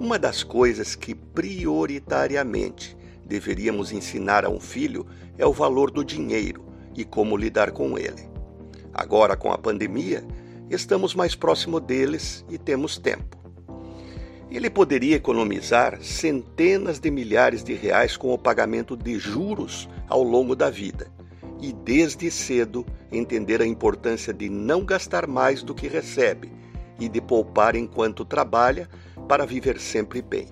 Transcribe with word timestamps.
Uma 0.00 0.18
das 0.18 0.42
coisas 0.42 0.96
que 0.96 1.14
prioritariamente 1.14 2.96
deveríamos 3.22 3.92
ensinar 3.92 4.46
a 4.46 4.48
um 4.48 4.58
filho 4.58 5.06
é 5.36 5.44
o 5.44 5.52
valor 5.52 5.90
do 5.90 6.02
dinheiro 6.02 6.64
e 6.96 7.04
como 7.04 7.36
lidar 7.36 7.70
com 7.70 7.98
ele. 7.98 8.26
Agora, 8.94 9.36
com 9.36 9.52
a 9.52 9.58
pandemia, 9.58 10.24
estamos 10.70 11.14
mais 11.14 11.34
próximo 11.34 11.78
deles 11.78 12.42
e 12.48 12.56
temos 12.56 12.96
tempo. 12.96 13.36
Ele 14.50 14.70
poderia 14.70 15.16
economizar 15.16 16.02
centenas 16.02 16.98
de 16.98 17.10
milhares 17.10 17.62
de 17.62 17.74
reais 17.74 18.16
com 18.16 18.32
o 18.32 18.38
pagamento 18.38 18.96
de 18.96 19.18
juros 19.18 19.86
ao 20.08 20.22
longo 20.22 20.56
da 20.56 20.70
vida 20.70 21.12
e, 21.60 21.74
desde 21.74 22.30
cedo, 22.30 22.86
entender 23.12 23.60
a 23.60 23.66
importância 23.66 24.32
de 24.32 24.48
não 24.48 24.82
gastar 24.82 25.26
mais 25.26 25.62
do 25.62 25.74
que 25.74 25.88
recebe 25.88 26.50
e 26.98 27.06
de 27.06 27.20
poupar 27.20 27.76
enquanto 27.76 28.24
trabalha 28.24 28.88
para 29.30 29.46
viver 29.46 29.78
sempre 29.78 30.20
bem. 30.20 30.48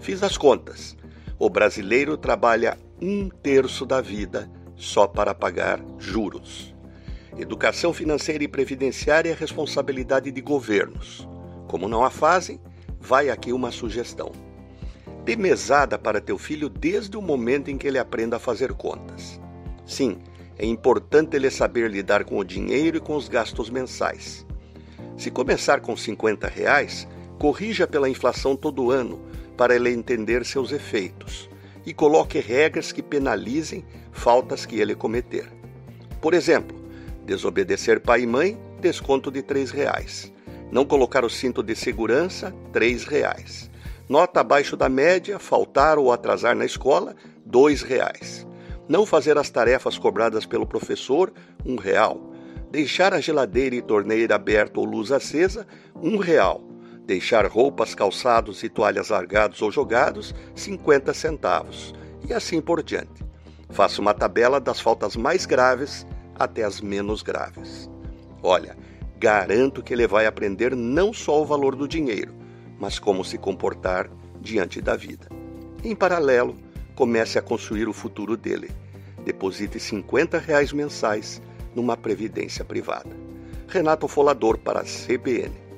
Fiz 0.00 0.24
as 0.24 0.36
contas. 0.36 0.96
O 1.38 1.48
brasileiro 1.48 2.16
trabalha 2.16 2.76
um 3.00 3.28
terço 3.28 3.86
da 3.86 4.00
vida 4.00 4.50
só 4.74 5.06
para 5.06 5.32
pagar 5.32 5.80
juros. 5.98 6.74
Educação 7.38 7.92
financeira 7.92 8.42
e 8.42 8.48
previdenciária 8.48 9.30
é 9.30 9.34
responsabilidade 9.34 10.32
de 10.32 10.40
governos. 10.40 11.28
Como 11.68 11.86
não 11.86 12.04
a 12.04 12.10
fazem, 12.10 12.60
vai 12.98 13.30
aqui 13.30 13.52
uma 13.52 13.70
sugestão. 13.70 14.32
Dê 15.24 15.36
mesada 15.36 15.96
para 15.96 16.20
teu 16.20 16.36
filho 16.36 16.68
desde 16.68 17.16
o 17.16 17.22
momento 17.22 17.70
em 17.70 17.78
que 17.78 17.86
ele 17.86 18.00
aprenda 18.00 18.34
a 18.34 18.40
fazer 18.40 18.72
contas. 18.72 19.40
Sim, 19.86 20.18
é 20.58 20.66
importante 20.66 21.36
ele 21.36 21.52
saber 21.52 21.88
lidar 21.88 22.24
com 22.24 22.36
o 22.36 22.44
dinheiro 22.44 22.96
e 22.96 23.00
com 23.00 23.14
os 23.14 23.28
gastos 23.28 23.70
mensais. 23.70 24.44
Se 25.16 25.30
começar 25.30 25.80
com 25.80 25.96
50 25.96 26.48
reais, 26.48 27.06
corrija 27.42 27.88
pela 27.88 28.08
inflação 28.08 28.54
todo 28.54 28.92
ano 28.92 29.20
para 29.56 29.74
ele 29.74 29.90
entender 29.90 30.46
seus 30.46 30.70
efeitos 30.70 31.50
e 31.84 31.92
coloque 31.92 32.38
regras 32.38 32.92
que 32.92 33.02
penalizem 33.02 33.84
faltas 34.12 34.64
que 34.64 34.78
ele 34.78 34.94
cometer. 34.94 35.50
Por 36.20 36.34
exemplo, 36.34 36.80
desobedecer 37.26 37.98
pai 37.98 38.22
e 38.22 38.26
mãe, 38.28 38.56
desconto 38.80 39.28
de 39.28 39.40
R$ 39.40 39.64
reais. 39.74 40.32
Não 40.70 40.84
colocar 40.84 41.24
o 41.24 41.28
cinto 41.28 41.64
de 41.64 41.74
segurança, 41.74 42.54
R$ 42.72 42.96
reais. 43.08 43.68
Nota 44.08 44.38
abaixo 44.38 44.76
da 44.76 44.88
média, 44.88 45.36
faltar 45.40 45.98
ou 45.98 46.12
atrasar 46.12 46.54
na 46.54 46.64
escola, 46.64 47.16
R$ 47.44 47.74
reais. 47.84 48.46
Não 48.88 49.04
fazer 49.04 49.36
as 49.36 49.50
tarefas 49.50 49.98
cobradas 49.98 50.46
pelo 50.46 50.64
professor, 50.64 51.32
um 51.66 51.74
real. 51.74 52.20
Deixar 52.70 53.12
a 53.12 53.20
geladeira 53.20 53.74
e 53.74 53.82
torneira 53.82 54.36
aberta 54.36 54.78
ou 54.78 54.86
luz 54.86 55.10
acesa, 55.10 55.66
um 56.00 56.18
real. 56.18 56.70
Deixar 57.04 57.46
roupas, 57.46 57.94
calçados 57.94 58.62
e 58.62 58.68
toalhas 58.68 59.08
largados 59.08 59.60
ou 59.60 59.70
jogados, 59.70 60.34
50 60.54 61.12
centavos. 61.12 61.94
E 62.28 62.32
assim 62.32 62.60
por 62.60 62.82
diante. 62.82 63.24
Faça 63.70 64.00
uma 64.00 64.14
tabela 64.14 64.60
das 64.60 64.80
faltas 64.80 65.16
mais 65.16 65.44
graves 65.44 66.06
até 66.34 66.62
as 66.62 66.80
menos 66.80 67.22
graves. 67.22 67.90
Olha, 68.42 68.76
garanto 69.18 69.82
que 69.82 69.92
ele 69.92 70.06
vai 70.06 70.26
aprender 70.26 70.76
não 70.76 71.12
só 71.12 71.40
o 71.40 71.46
valor 71.46 71.74
do 71.74 71.88
dinheiro, 71.88 72.34
mas 72.78 72.98
como 72.98 73.24
se 73.24 73.38
comportar 73.38 74.10
diante 74.40 74.80
da 74.80 74.96
vida. 74.96 75.28
Em 75.82 75.94
paralelo, 75.96 76.56
comece 76.94 77.38
a 77.38 77.42
construir 77.42 77.88
o 77.88 77.92
futuro 77.92 78.36
dele. 78.36 78.70
Deposite 79.24 79.78
50 79.78 80.38
reais 80.38 80.72
mensais 80.72 81.40
numa 81.74 81.96
previdência 81.96 82.64
privada. 82.64 83.10
Renato 83.68 84.06
Folador 84.06 84.58
para 84.58 84.80
a 84.80 84.84
CBN. 84.84 85.71